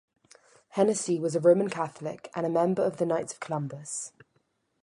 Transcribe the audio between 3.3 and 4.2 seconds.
of Columbus.